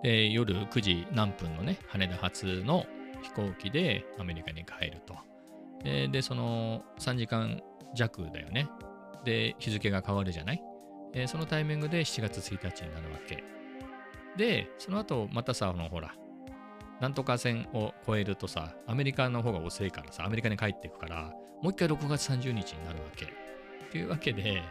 [0.02, 2.86] で、夜9時何分のね、羽田発の
[3.25, 5.15] 飛行機でアメリカに帰ると。
[5.83, 7.61] で、でその3時間
[7.93, 8.69] 弱だよね。
[9.23, 10.61] で、日付が変わるじゃない？
[11.13, 13.43] えー、そのタイミングで7月1日になるわけ。
[14.38, 16.13] で、その後、またさ、あの、ほら、
[16.99, 23.33] なんとか線を越えるとさ、アメリカの方が遅いからさ、アメリカに帰っていくから、もう一回6月30日になるわけ。
[23.91, 24.61] というわけで、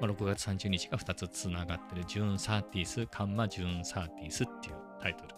[0.00, 5.34] まあ、6月30日が2つつながってる、ジューンサーティス、カンマジューンサーティスっていうタイトル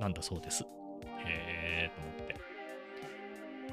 [0.00, 0.64] なんだそうです。
[1.26, 2.34] へーと思って。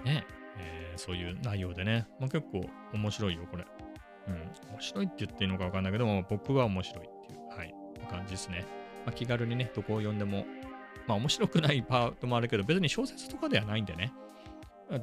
[0.09, 0.25] ね、
[0.57, 3.65] えー、そういう内容でね、まあ、結構面白いよ、これ。
[4.27, 7.73] うん、面白いって言っていいのかわかんないけども、僕は面白いっていう、はい、
[8.09, 8.65] 感じですね。
[9.05, 10.45] まあ、気軽にね、どこを読んでも、
[11.07, 14.11] まあ面白くないパートもあるけど、別に小説とかではないんでね、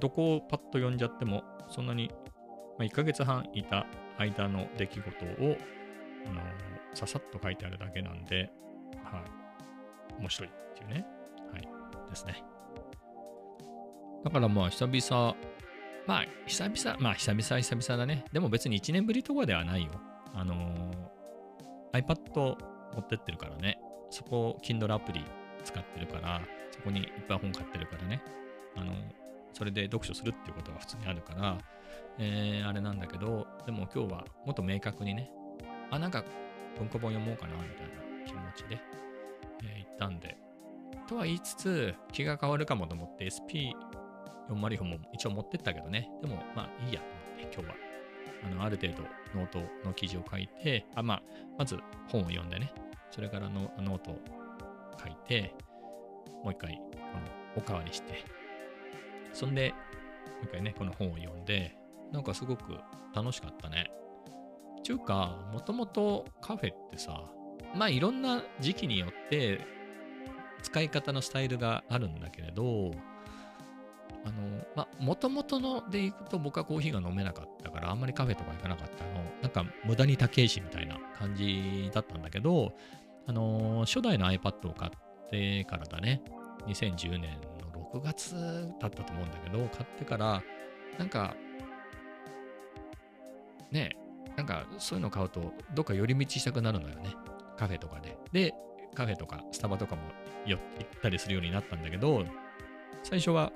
[0.00, 2.10] どこをパッと読んじゃっても、そんなに、
[2.78, 3.86] まあ、1ヶ月半いた
[4.18, 5.56] 間の出来事を、
[6.26, 6.40] あの、
[6.94, 8.50] ささっと書いてあるだけなんで、
[9.02, 9.22] は
[10.10, 11.06] い、面白いっていうね、
[11.52, 11.68] はい、
[12.14, 12.42] ですね。
[14.24, 15.36] だからまあ久々、
[16.06, 18.24] まあ、久々、まあ、久々、久々だね。
[18.32, 19.90] でも別に1年ぶりとかではないよ。
[20.34, 22.56] あのー、iPad
[22.94, 23.78] 持ってってるからね。
[24.10, 25.24] そこ、Kindle アプリ
[25.64, 28.22] 使ってるから、そこにいっぱい本買ってるからね。
[28.76, 28.96] あのー、
[29.52, 31.58] それで読書するっていうことが普通にあるから、
[32.18, 35.30] えー、あれなんだけど、でも今日はもっと明確にね、
[35.90, 36.22] あ、なんか
[36.76, 38.78] 文庫本読もうかな、みたいな気持ちで、
[39.62, 40.43] えー、行ったんで。
[41.06, 43.72] とは言いつつ、気が変わるかもと思って SP
[44.48, 46.10] 404も一応持ってったけどね。
[46.20, 47.74] でも、まあいいやと思って、今日は。
[48.44, 49.02] あの、ある程度
[49.34, 51.22] ノートの記事を書いて、あまあ、
[51.58, 52.72] まず本を読んでね。
[53.10, 54.18] それからのノートを
[55.02, 55.54] 書いて、
[56.42, 57.00] もう一回、この、
[57.56, 58.24] おかわりして、
[59.32, 59.76] そんで、も
[60.42, 61.76] う一回ね、この本を読んで、
[62.12, 62.76] なんかすごく
[63.14, 63.90] 楽しかったね。
[64.82, 67.24] ちゅうか、もともとカフェってさ、
[67.74, 69.60] まあいろんな時期によって
[70.74, 72.90] 使い方のスタイルがあるんだけれど、
[74.24, 79.22] あの、まあ、もともとのでいくと僕はコーヒーが飲めなかったから、あんまりカフェとか行かなかったの。
[79.40, 82.72] なんか無駄に高いしみたいな感じだったんだけど、
[83.28, 86.20] あの初代の iPad を買ってからだね、
[86.66, 88.34] 2010年の6月
[88.80, 90.42] だったと思うんだけど、買ってから、
[90.98, 91.36] なんか、
[93.70, 93.96] ね、
[94.36, 97.14] なんかそういうの買うと、どっか寄り道したくなるのよね。
[97.56, 98.18] カフェとかで。
[98.32, 98.54] で、
[98.94, 100.02] カフェとかスタバとかも
[100.46, 100.60] 行っ
[101.02, 102.24] たりするようになったんだけど、
[103.02, 103.52] 最初は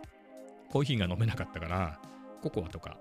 [0.71, 2.01] コーヒーが飲めなかったから、
[2.43, 2.99] ココアとか、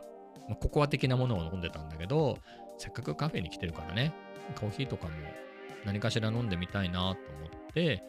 [0.48, 2.38] まあ、ココア的なものを飲んでたんだけど、
[2.78, 4.14] せっかくカフェに来てるからね、
[4.60, 5.14] コーヒーとかも
[5.86, 7.16] 何かしら飲んでみたいなと思っ
[7.74, 8.04] て、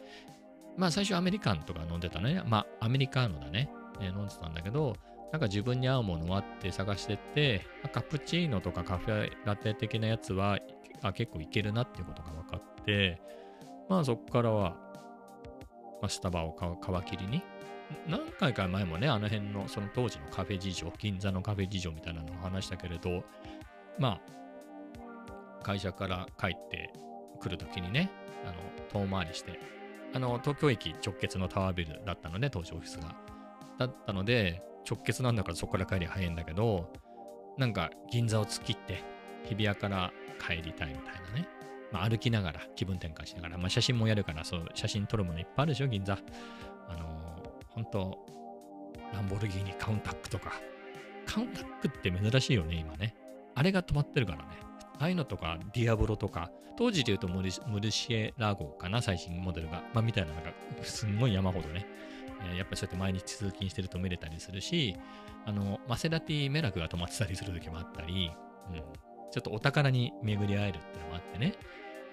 [0.77, 2.41] まあ最初アメリカンとか飲んでたね。
[2.45, 3.69] まあアメリカーノだね。
[4.01, 4.95] え飲んでたんだけど、
[5.31, 10.57] なんか自分に合うものはって探してって、カプチーノとかカフェラテ的なやつは
[11.01, 13.21] あ結構いけるなっていうことが分かって、
[13.89, 14.77] まあそこからは、
[16.01, 17.41] まあ、スタバを皮切りに、
[18.07, 23.23] 何回か前もね、あの辺のその当時のカフェ事情、銀座のカフェ事情みたいなのを話したけれど、
[23.97, 24.19] ま
[25.59, 26.93] あ、会社から帰って
[27.39, 28.11] くるときにね、
[28.45, 28.51] あ
[28.97, 29.59] の遠回りして、
[30.13, 33.15] あの東京駅直結のタワービルだったのね、当時オフィスが。
[33.79, 36.93] だったので、直結なんだからそこから帰り早いんだけど、
[37.57, 39.03] なんか銀座を突っ切って
[39.45, 41.58] 日比谷から帰りたいみたいなね。
[41.91, 46.17] まあ、歩きながら気分転換しながら、まあ、写真もやるから、そう、写真撮るものいっぱいあるでしょ、銀座。
[46.87, 48.25] あのー、本当
[49.13, 50.53] ランボルギーニカウンタックとか。
[51.25, 53.15] カウンタックって珍しいよね、今ね。
[53.55, 54.45] あれが止まってるからね。
[54.99, 59.83] ああいうのとか、ディアブロとか、当時で言うとムルシエラ号かな、最新モデルが。
[59.93, 60.51] まあ、みたいな、なんか、
[60.83, 61.85] すんごい山ほどね。
[62.55, 64.95] やっぱりそうやって毎日通勤してると見れたりするし、
[65.45, 68.31] あの、マセラティメラクが止まってたりする時もあったり、
[68.69, 68.75] うん、
[69.31, 71.55] ちょっとお宝に巡り会えるってのもあってね、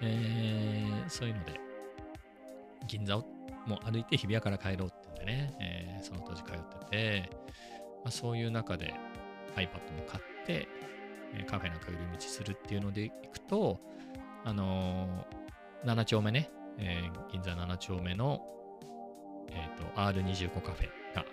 [0.03, 1.61] えー、そういうので、
[2.87, 3.21] 銀座を
[3.67, 7.31] もう歩いて日比谷から帰ろうって言うんでね、えー、その当時通ってて、
[8.05, 8.95] まあ、そういう中で
[9.57, 9.65] iPad
[9.97, 10.69] も買って、
[11.35, 13.81] えカフェなんか寄り道するっていうので行くと、
[14.45, 18.41] あのー、7丁目ね、えー、銀座7丁目の
[19.51, 21.25] えーと、R25 カフェが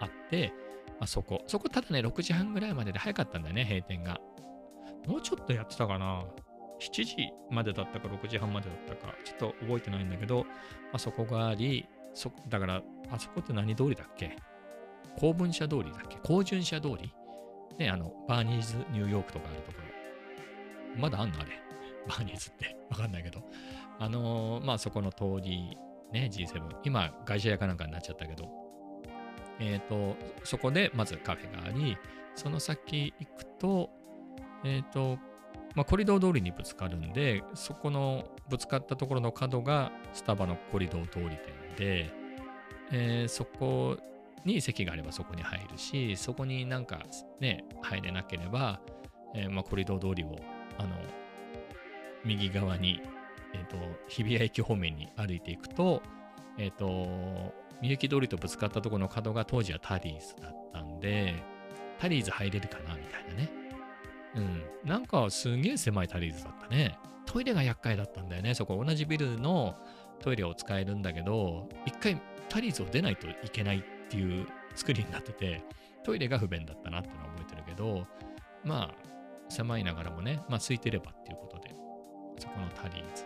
[0.00, 0.52] あって、
[0.98, 4.20] まあ、そこ、そこただね、6時半ぐらいまでで早かったんだよね、閉店が。
[5.06, 6.24] もうちょっとやってたかな。
[6.82, 7.16] 7時
[7.50, 10.46] までだったか6時半までだったか、ちょっと覚えてないんだけど、ま
[10.94, 14.36] あ、そこがあり、そだから、あそこって何通りだっけ？
[15.18, 16.16] 公文社通りだっけ？
[16.22, 17.14] 公順社通り？
[17.78, 19.78] ね、あの、バーニーズニューヨークとかあるとこ
[20.96, 21.00] ろ。
[21.00, 21.50] まだあんのあれ？
[22.08, 22.76] バーニーズって。
[22.90, 23.42] わかんないけど。
[23.98, 25.76] あのー、まあそこの通り
[26.12, 26.80] ね、G7。
[26.84, 28.50] 今、会社やかなんかになっちゃったけど、
[29.58, 31.96] えっ、ー、と、そこでまずカフェがあり、
[32.34, 33.90] その先行くと、
[34.64, 35.18] えっ、ー、と、
[35.74, 41.38] まあ、コリドー通りにぶつかるんで、そこのぶつかったところの角がスタバのコリドー通り店
[41.76, 42.14] で、
[42.90, 43.96] えー、そこ
[44.44, 47.00] に席があればそこに入るし、そこになんか
[47.40, 48.80] ね、入れなければ、
[49.34, 50.36] えー、まあ、コリドー通りを、
[50.78, 50.96] あの、
[52.24, 53.00] 右側に
[53.54, 53.76] えっ、ー、と、
[54.08, 56.02] 日比谷駅方面に歩いていくと、
[56.58, 61.34] えっ、ー、と、みゆき通りとぶつかったところの角が当時はタリーズだったんで、
[61.98, 63.61] タリーズ入れるかなみたいなね。
[64.36, 64.62] うん。
[64.84, 66.98] なんかすげえ狭いタリーズだったね。
[67.26, 68.54] トイレが厄介だったんだよね。
[68.54, 69.74] そこ同じビルの
[70.20, 75.64] トイレを使えるんだけど、一回タリーズを出ないといけないっていう作りになってて、
[76.04, 78.06] トイレが不便だったなってのは覚えてるけど、
[78.64, 78.94] まあ、
[79.48, 81.74] 狭いながらもね、まあ空いてればっていうことで、
[82.38, 83.24] そこのタリーズ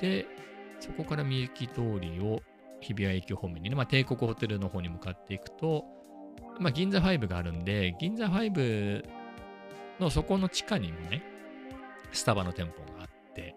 [0.00, 0.26] で、
[0.80, 2.40] そこからみゆき通りを
[2.80, 5.84] 日比谷駅方面にね、まあ、帝国ホテルの方に向かっていくと、
[6.58, 9.04] まあ、銀座5があるんで、銀座5
[10.02, 11.22] のそこの地下にもね、
[12.12, 13.54] スタバの店舗があって、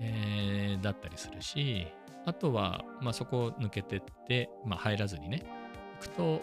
[0.00, 1.86] えー、だったりするし、
[2.24, 5.42] あとは、まあ、そこを抜けてって、まあ、入らずにね、
[6.00, 6.42] 行くと、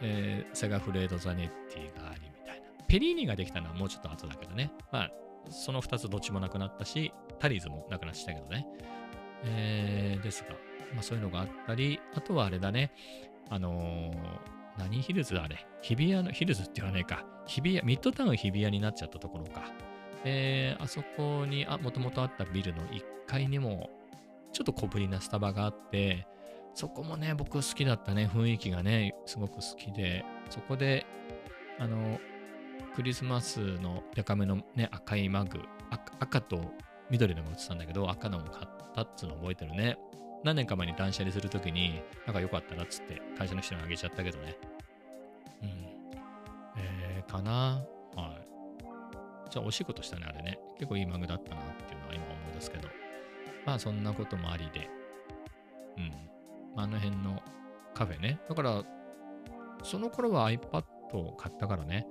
[0.00, 2.66] えー、セガフレード・ザネッティがありみたいな。
[2.86, 4.70] ペリーニができたのはもうちょっと後だけどね。
[4.92, 5.10] まあ、
[5.50, 8.66] その2つどっちもなくなったし、タリーズもなくなっちゃったけどね。
[9.44, 10.50] えー、ですが、
[10.94, 12.92] まあそういうのがあったり、あとはあれだね、
[13.50, 14.14] あのー、
[14.78, 15.66] 何ヒルズあれ？
[15.82, 17.24] 日比谷の、ヒルズって言わないか。
[17.46, 19.62] 日比谷、ミッドタウン日比谷になっちゃったところか。
[20.24, 23.90] え、あそこに、あ、もともとあったビルの1階にも、
[24.52, 26.26] ちょっと小ぶりなスタバがあって、
[26.74, 31.06] そこもね、僕好きだったね、雰囲気がね、すごく好きで、そこで、
[31.78, 32.18] あの、
[32.94, 35.60] クリスマスのデカめのね、赤いマグ、
[36.20, 36.72] 赤と
[37.10, 39.98] 緑のも売ってたんだけど、赤のも買ったっつうの覚えてるね。
[40.44, 44.56] 何年か前に断捨離するときに、なんか良かったなっつって会社の人にあげちゃったけどね。
[45.62, 45.68] うん。
[46.76, 47.82] えー、かな？
[48.14, 49.50] はい。
[49.50, 50.58] じゃあ、惜しいことしたね、あれね。
[50.78, 52.88] 結構いいマグだったなっていうのは今思うんですけど。
[53.64, 54.90] まあ、そんなこともありで。
[55.96, 56.12] うん。
[56.76, 57.42] あの辺の
[57.94, 58.38] カフェね。
[58.48, 58.82] だから、
[59.82, 62.06] その頃は iPad を買ったからね。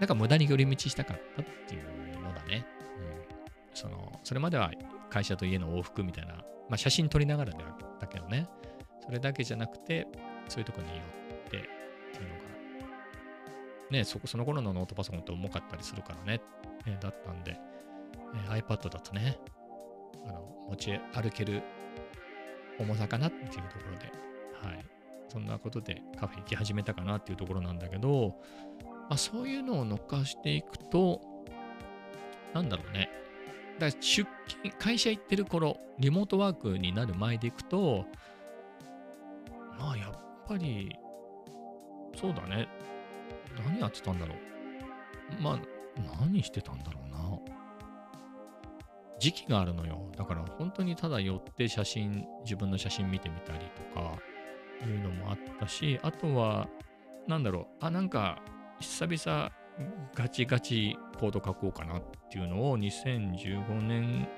[0.00, 1.82] なんか無駄に寄り道したかったっていう
[2.20, 2.66] のだね。
[2.96, 3.36] うん。
[3.74, 4.72] その、それまでは
[5.10, 6.42] 会社と家の往復みたいな、ま
[6.72, 7.52] あ、写真撮りながら
[8.00, 8.48] だけどね、
[9.04, 10.06] それだけじゃなくて、
[10.48, 12.90] そういうとこに寄ってっていうのが、
[13.90, 16.40] ね、そその頃のノートパソコンって重かったりするからね、
[16.86, 17.58] え、だったんで、
[18.48, 19.38] えー、iPad だとね、
[20.26, 21.62] あの持ち歩ける
[22.78, 24.12] 重さかなっていうところで、
[24.62, 24.84] はい。
[25.28, 28.40] そんなことでカフェ行き始めたかなっていうところなんだけど、
[28.84, 31.20] まあ、そういうのを乗っかしていくと、
[32.54, 33.10] なんだろうね。
[33.78, 34.28] だ出勤、
[34.78, 38.06] 会社行ってる頃、リモートワークになる前でいくと、
[39.78, 40.12] まあやっ
[40.46, 40.96] ぱり、
[42.16, 42.68] そうだね。
[43.64, 45.42] 何やってたんだろう。
[45.42, 45.60] まあ、
[46.20, 47.18] 何してたんだろうな。
[49.18, 50.10] 時期があるのよ。
[50.16, 53.58] だから本当にただ寄って写真、自分の写真見てみたり
[53.92, 54.18] とか、
[54.86, 56.68] いうのもあったし、あとは、
[57.26, 58.40] なんだろう、あ、なんか、
[58.80, 59.50] 久々、
[60.14, 64.28] ガチガチコード書こうかなっていうのを2015年、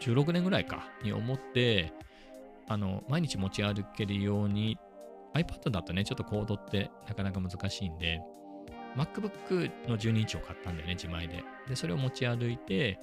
[0.00, 1.92] 16年ぐらいかに思って、
[2.68, 4.78] あの、毎日持ち歩けるように
[5.34, 8.20] iPad だとね、ちょっとコードってなかなか難しいんで、
[8.96, 11.44] MacBook の12インチを買ったんだよね、自前で。
[11.68, 12.98] で、それを持ち歩いて、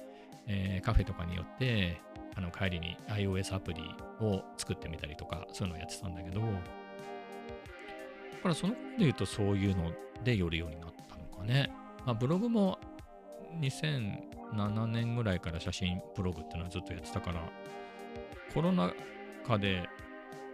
[0.46, 2.00] えー、カフェとかによって、
[2.36, 3.82] あの帰りに iOS アプリ
[4.20, 6.46] を作ってみたりとか、そういうのをやってたんだけど、だ
[8.42, 9.92] からそのことで言うとそういうの
[10.24, 10.99] で寄るようになった
[11.40, 11.70] かね。
[12.06, 12.78] まあ、ブログも
[13.60, 17.42] 2007年ぐらいから写真ブログっていうのはずっとやってたから、
[18.54, 18.92] コロナ
[19.46, 19.88] 禍で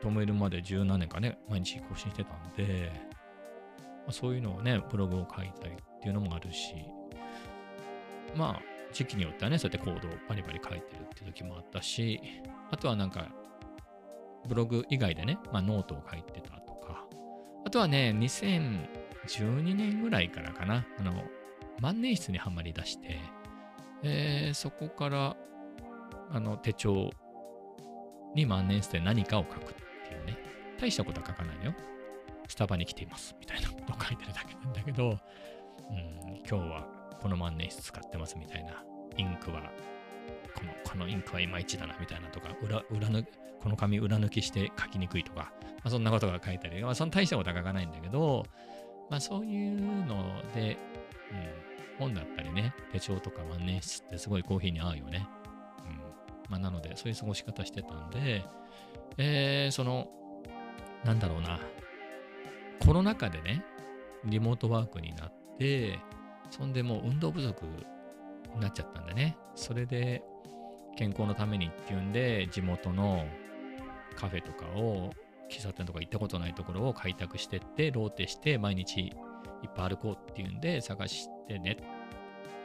[0.02, 2.92] 止めるまで17年かね、毎日更新してたんで、
[3.80, 6.74] まあ、そういうのをね、ブログを書いたりっていうのもあるし、
[8.34, 8.62] まあ、
[8.92, 12.20] 時期によってはね、そうやってコードをバリバリ書いてるって時もあったし、
[12.70, 13.28] あとはなんか、
[14.48, 17.04] ブログ以外でね、まあ、ノートを書いてたとか、
[17.64, 18.12] あとはね、
[19.26, 21.24] 12年ぐらいからかな、あの、
[21.80, 23.20] 万年筆にはまり出して、
[24.02, 25.36] えー、そこから、
[26.30, 27.10] あの、手帳
[28.34, 29.74] に万年筆で何かを書くっ
[30.08, 30.38] ていうね、
[30.80, 31.74] 大したことは書かないのよ。
[32.48, 35.18] スタバに来ています、みたいなことを書いてるだけなんだけど、
[35.90, 36.86] うん、今日は
[37.20, 38.84] この万年筆使ってますみたいな、
[39.16, 39.72] インクは、
[40.54, 41.96] この、このインクはいまいちだな。
[41.98, 43.26] みたいなとか、裏、裏抜、
[43.60, 48.44] この紙裏抜きして書きにくいとか、まあ、そんなことが書いたり、まあ、その大したことは書かないんだけど、
[49.10, 50.76] まあそういうので、
[51.30, 55.28] うん、本だったりね、手帳とか万年筆ってすごいコーヒーに合うよね。
[55.84, 56.50] うん。
[56.50, 58.44] まあなので、そういう過ごし方してたんで、
[59.18, 60.08] えー、その、
[61.04, 61.60] なんだろうな、
[62.80, 63.64] コロナ禍でね、
[64.24, 65.98] リモートワークになって、
[66.50, 67.64] そんでもう運動不足
[68.54, 69.36] になっちゃったんだね。
[69.54, 70.22] それで
[70.96, 73.24] 健康のためにっていうんで、地元の
[74.16, 75.12] カフェとかを、
[75.50, 79.10] 喫茶店とか行ったことないところを開拓してって、ローテして毎日い
[79.66, 81.78] っぱい歩こうっていうんで探してね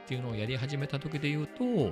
[0.04, 1.92] っていうのをやり始めた時で言うと、ま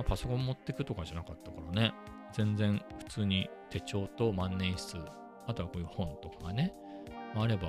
[0.00, 1.92] あ、パソコン持ってくとかじゃなかったからね、
[2.32, 4.98] 全然普通に手帳と万年筆、
[5.46, 6.72] あとはこういう本とかがね、
[7.34, 7.68] あれば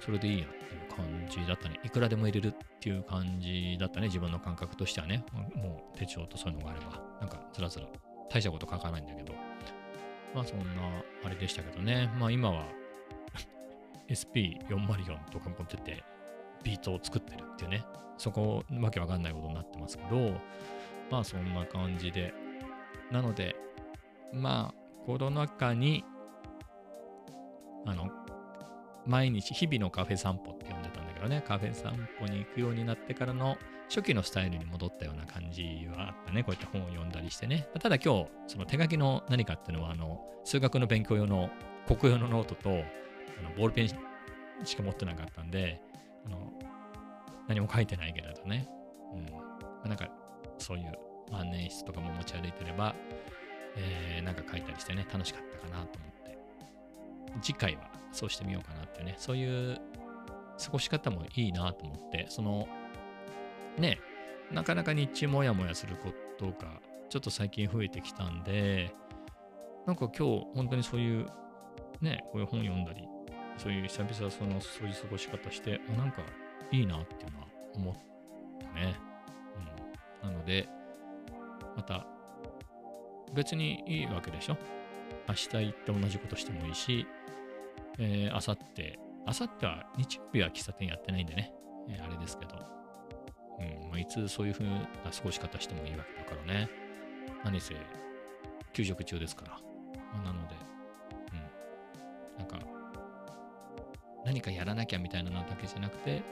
[0.00, 1.78] それでいいやっていう感じだったね。
[1.84, 4.06] いくらでも入れるっていう感じだったね。
[4.06, 5.24] 自分の感覚としてはね。
[5.54, 7.86] もう手帳とそういうのがあれば、なんかずらずら
[8.28, 9.32] 大したこと書かないんだけど。
[10.34, 10.64] まあそんな
[11.24, 12.10] あれでしたけどね。
[12.18, 12.64] まあ今は
[14.08, 16.02] SP404 とか持ってて、
[16.62, 17.84] ビートを作ってるっていうね。
[18.18, 20.34] そこ、わけわかんないことになってますけど、
[21.10, 22.32] まあそんな感じで。
[23.10, 23.56] なので、
[24.32, 26.04] まあコロナ禍に、
[27.84, 28.10] あの、
[29.06, 33.56] 毎日、日々のカフェ散歩って呼んでたんだけどね、カフェ散歩に行くようになってからの
[33.92, 36.42] 初期のスタイルに戻ったような感じはあったね。
[36.42, 37.68] こうやって本を読んだりしてね。
[37.78, 41.50] ただ今日、その手書きの何かっていうのは、あの、数学の勉強用の
[41.86, 43.88] 国用のノートと、あのボールペン
[44.64, 45.78] しか持ってなかったんで、
[46.24, 46.50] あの、
[47.48, 48.66] 何も書いてないけれどね。
[49.12, 49.88] うん。
[49.90, 50.08] なんか、
[50.56, 50.98] そういう
[51.30, 52.94] 万年筆とかも持ち歩いてれば、
[53.76, 56.38] えー、なんか書いたりしてね、楽しかったかなと思って。
[57.42, 59.78] 次回はそうしてみようかなっていうね、そういう
[60.64, 62.66] 過ごし方もいいなと思って、その、
[63.78, 63.98] ね、
[64.50, 68.94] なかなか日中もやもやすることが、ちょっと最近増えてきたんで、
[69.86, 71.26] なんか今日、本当にそういう、
[72.00, 73.06] ね、こういう本読んだり、
[73.56, 76.22] そういう久々その、そういう過ごし方して、あ、なんか
[76.70, 77.94] いいなっていうのは思っ
[78.60, 78.94] たね。
[80.22, 80.30] うん。
[80.30, 80.68] なので、
[81.76, 82.06] また、
[83.34, 84.56] 別にいいわけでしょ？
[85.28, 87.06] 明日行って同じことしてもいいし、
[87.98, 91.52] えー、あさって、あさっては日曜日は喫茶店やってないんでね、
[91.88, 92.54] えー、あれですけど、
[93.62, 96.68] うんまあ、いつそういう風な過ごし方してもいいわけだからね。
[97.44, 97.74] 何せ、
[98.72, 99.52] 給食中ですから。
[99.52, 100.54] まあ、なので、
[101.32, 102.38] うん。
[102.38, 102.58] なんか、
[104.24, 106.22] 何かやらなきゃみたいなのだけじゃなくて、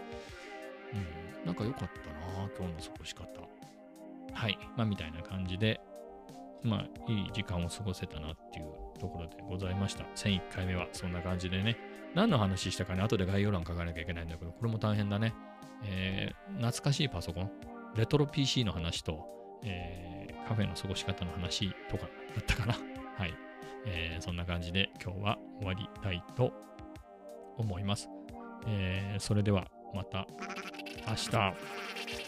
[0.93, 3.25] うん、なんか良かったな今日の過ごし方。
[4.33, 4.59] はい。
[4.77, 5.81] まあ、みたいな感じで、
[6.63, 10.05] まあ、いい時間を過ごせたなっていうところでございました。
[10.15, 11.77] 1001回目はそんな感じでね。
[12.15, 15.35] 何の話したかね、後で概要欄書かなきゃいけないんだけど、これも大変だね。
[15.85, 17.51] えー、懐かしいパソコン、
[17.97, 19.27] レトロ PC の話と、
[19.65, 22.11] えー、カフェの過ごし方の話とかだ
[22.41, 22.75] ったかな？
[23.17, 23.35] はい。
[23.87, 26.53] えー、そんな感じで今日は終わりたいと
[27.57, 28.09] 思います。
[28.67, 30.27] えー、それではまた
[31.09, 32.20] 明日。